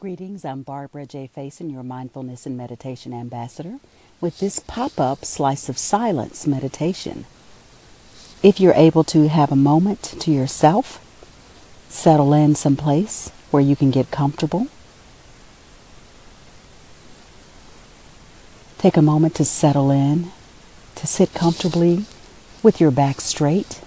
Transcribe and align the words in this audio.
Greetings, 0.00 0.46
I'm 0.46 0.62
Barbara 0.62 1.04
J. 1.04 1.28
Faison, 1.36 1.70
your 1.70 1.82
mindfulness 1.82 2.46
and 2.46 2.56
meditation 2.56 3.12
ambassador, 3.12 3.80
with 4.18 4.38
this 4.38 4.58
pop 4.58 4.98
up 4.98 5.26
slice 5.26 5.68
of 5.68 5.76
silence 5.76 6.46
meditation. 6.46 7.26
If 8.42 8.58
you're 8.58 8.72
able 8.72 9.04
to 9.04 9.28
have 9.28 9.52
a 9.52 9.56
moment 9.56 10.02
to 10.20 10.30
yourself, 10.30 11.04
settle 11.90 12.32
in 12.32 12.54
someplace 12.54 13.28
where 13.50 13.62
you 13.62 13.76
can 13.76 13.90
get 13.90 14.10
comfortable. 14.10 14.68
Take 18.78 18.96
a 18.96 19.02
moment 19.02 19.34
to 19.34 19.44
settle 19.44 19.90
in, 19.90 20.32
to 20.94 21.06
sit 21.06 21.34
comfortably 21.34 22.06
with 22.62 22.80
your 22.80 22.90
back 22.90 23.20
straight. 23.20 23.82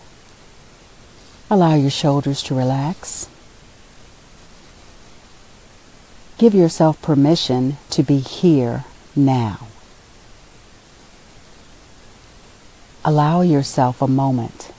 Allow 1.50 1.74
your 1.74 1.90
shoulders 1.90 2.44
to 2.44 2.54
relax. 2.54 3.30
Give 6.44 6.54
yourself 6.54 7.02
permission 7.02 7.78
to 7.92 8.04
be 8.04 8.18
here 8.18 8.84
now. 9.16 9.68
Allow 13.06 13.40
yourself 13.40 14.02
a 14.02 14.10
moment 14.10 14.74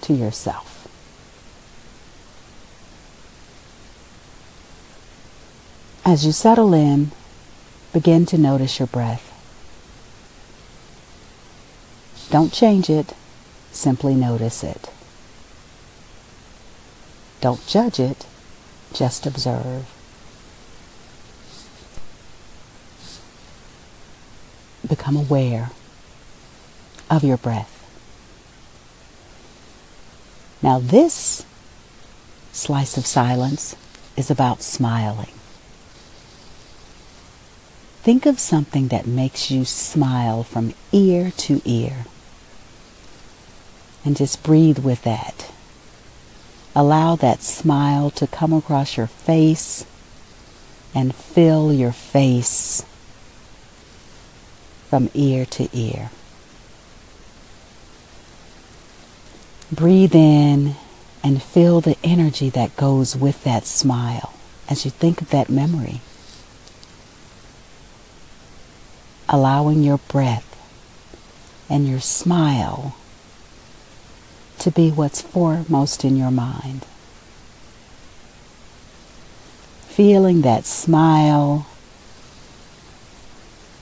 to 0.00 0.12
yourself. 0.12 0.88
As 6.04 6.26
you 6.26 6.32
settle 6.32 6.74
in, 6.74 7.12
begin 7.92 8.26
to 8.26 8.36
notice 8.36 8.80
your 8.80 8.88
breath. 8.88 9.30
Don't 12.30 12.52
change 12.52 12.90
it, 12.90 13.14
simply 13.70 14.16
notice 14.16 14.64
it. 14.64 14.90
Don't 17.40 17.64
judge 17.68 18.00
it, 18.00 18.26
just 18.92 19.26
observe. 19.26 19.95
Become 24.88 25.16
aware 25.16 25.70
of 27.10 27.24
your 27.24 27.36
breath. 27.36 27.72
Now, 30.62 30.78
this 30.78 31.44
slice 32.52 32.96
of 32.96 33.06
silence 33.06 33.76
is 34.16 34.30
about 34.30 34.62
smiling. 34.62 35.30
Think 38.02 38.24
of 38.24 38.38
something 38.38 38.88
that 38.88 39.06
makes 39.06 39.50
you 39.50 39.64
smile 39.64 40.42
from 40.42 40.74
ear 40.92 41.32
to 41.38 41.60
ear. 41.64 42.06
And 44.04 44.16
just 44.16 44.42
breathe 44.42 44.78
with 44.78 45.02
that. 45.02 45.50
Allow 46.74 47.16
that 47.16 47.42
smile 47.42 48.10
to 48.10 48.26
come 48.26 48.52
across 48.52 48.96
your 48.96 49.08
face 49.08 49.84
and 50.94 51.14
fill 51.14 51.72
your 51.72 51.92
face 51.92 52.84
from 54.96 55.10
ear 55.12 55.44
to 55.44 55.68
ear. 55.74 56.08
Breathe 59.70 60.14
in 60.14 60.74
and 61.22 61.42
feel 61.42 61.82
the 61.82 61.98
energy 62.02 62.48
that 62.48 62.78
goes 62.78 63.14
with 63.14 63.44
that 63.44 63.66
smile 63.66 64.32
as 64.70 64.86
you 64.86 64.90
think 64.90 65.20
of 65.20 65.28
that 65.28 65.50
memory. 65.50 66.00
Allowing 69.28 69.82
your 69.82 69.98
breath 69.98 70.56
and 71.68 71.86
your 71.86 72.00
smile 72.00 72.96
to 74.60 74.70
be 74.70 74.90
what's 74.90 75.20
foremost 75.20 76.06
in 76.06 76.16
your 76.16 76.30
mind. 76.30 76.86
Feeling 79.88 80.40
that 80.40 80.64
smile 80.64 81.66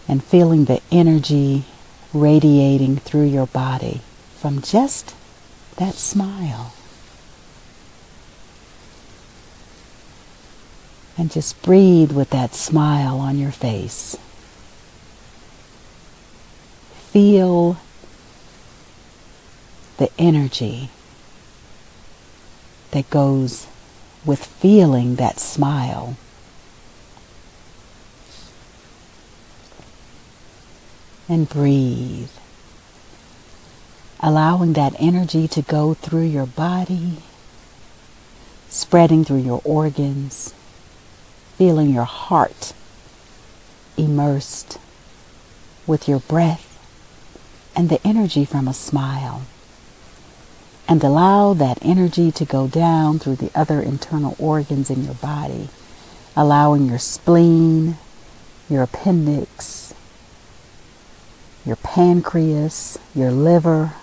and 0.08 0.22
feeling 0.22 0.64
the 0.66 0.80
energy 0.90 1.64
radiating 2.12 2.96
through 2.96 3.24
your 3.24 3.46
body 3.46 4.00
from 4.36 4.60
just 4.60 5.14
that 5.76 5.94
smile. 5.94 6.74
And 11.16 11.30
just 11.30 11.62
breathe 11.62 12.12
with 12.12 12.30
that 12.30 12.54
smile 12.54 13.18
on 13.18 13.38
your 13.38 13.52
face. 13.52 14.16
Feel 17.10 17.78
the 19.96 20.10
energy 20.18 20.90
that 22.90 23.08
goes 23.10 23.68
with 24.24 24.44
feeling 24.44 25.16
that 25.16 25.38
smile. 25.38 26.16
And 31.28 31.48
breathe. 31.48 32.30
Allowing 34.20 34.72
that 34.74 34.94
energy 34.98 35.46
to 35.48 35.62
go 35.62 35.94
through 35.94 36.24
your 36.24 36.46
body, 36.46 37.18
spreading 38.68 39.24
through 39.24 39.42
your 39.42 39.60
organs, 39.64 40.54
feeling 41.56 41.90
your 41.90 42.04
heart 42.04 42.72
immersed 43.96 44.78
with 45.86 46.08
your 46.08 46.20
breath 46.20 46.70
and 47.76 47.88
the 47.88 48.04
energy 48.06 48.44
from 48.44 48.66
a 48.66 48.74
smile. 48.74 49.42
And 50.86 51.02
allow 51.02 51.54
that 51.54 51.78
energy 51.82 52.30
to 52.32 52.44
go 52.44 52.68
down 52.68 53.18
through 53.18 53.36
the 53.36 53.50
other 53.54 53.80
internal 53.80 54.36
organs 54.38 54.90
in 54.90 55.04
your 55.04 55.14
body, 55.14 55.68
allowing 56.36 56.86
your 56.86 56.98
spleen, 56.98 57.96
your 58.68 58.82
appendix, 58.82 59.83
your 61.64 61.76
pancreas, 61.76 62.98
your 63.14 63.30
liver, 63.30 63.94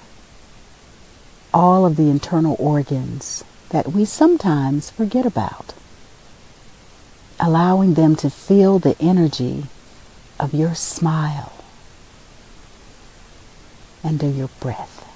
all 1.53 1.85
of 1.85 1.95
the 1.95 2.09
internal 2.09 2.55
organs 2.59 3.44
that 3.69 3.91
we 3.91 4.05
sometimes 4.05 4.89
forget 4.89 5.25
about. 5.25 5.73
Allowing 7.39 7.95
them 7.95 8.16
to 8.17 8.29
feel 8.29 8.79
the 8.79 8.95
energy 8.99 9.66
of 10.39 10.53
your 10.53 10.75
smile 10.75 11.53
and 14.03 14.22
of 14.23 14.38
your 14.38 14.49
breath. 14.59 15.07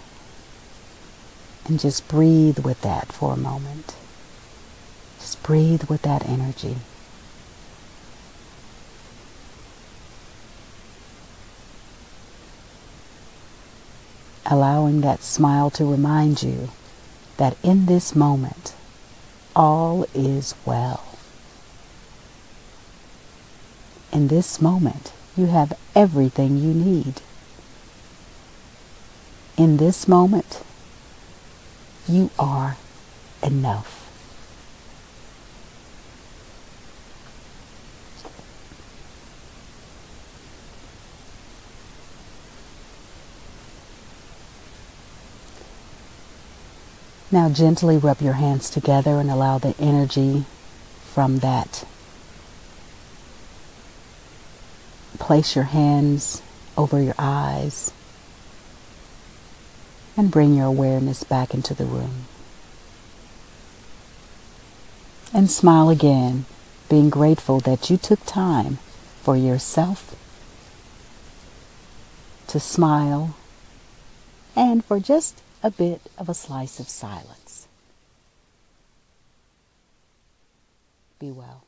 And 1.67 1.79
just 1.79 2.07
breathe 2.07 2.59
with 2.59 2.81
that 2.81 3.11
for 3.11 3.33
a 3.33 3.37
moment. 3.37 3.95
Just 5.19 5.41
breathe 5.41 5.85
with 5.85 6.03
that 6.03 6.27
energy. 6.27 6.77
Allowing 14.45 15.01
that 15.01 15.23
smile 15.23 15.69
to 15.71 15.85
remind 15.85 16.43
you 16.43 16.69
that 17.37 17.57
in 17.63 17.85
this 17.85 18.15
moment, 18.15 18.73
all 19.55 20.05
is 20.13 20.55
well. 20.65 21.03
In 24.11 24.27
this 24.27 24.61
moment, 24.61 25.11
you 25.35 25.47
have 25.47 25.77
everything 25.93 26.57
you 26.57 26.73
need. 26.73 27.21
In 29.57 29.77
this 29.77 30.07
moment, 30.07 30.63
you 32.07 32.29
are 32.39 32.77
enough. 33.43 34.04
Now 47.31 47.49
gently 47.49 47.97
rub 47.97 48.21
your 48.21 48.33
hands 48.33 48.69
together 48.69 49.19
and 49.19 49.31
allow 49.31 49.57
the 49.57 49.75
energy 49.79 50.45
from 51.03 51.39
that. 51.39 51.85
Place 55.17 55.55
your 55.55 55.65
hands 55.65 56.41
over 56.77 57.01
your 57.01 57.15
eyes 57.17 57.91
and 60.15 60.31
bring 60.31 60.55
your 60.55 60.67
awareness 60.67 61.23
back 61.23 61.53
into 61.53 61.73
the 61.73 61.85
room. 61.85 62.25
And 65.33 65.49
smile 65.49 65.89
again, 65.89 66.45
being 66.89 67.09
grateful 67.09 67.59
that 67.61 67.89
you 67.89 67.97
took 67.97 68.25
time 68.25 68.77
for 69.21 69.35
yourself 69.35 70.15
to 72.47 72.59
smile 72.59 73.35
and 74.55 74.85
for 74.85 74.99
just 74.99 75.41
a 75.65 75.71
bit 75.71 75.99
of 76.19 76.29
a 76.29 76.33
slice 76.35 76.79
of 76.79 76.87
silence. 76.87 77.67
Be 81.17 81.31
well. 81.31 81.64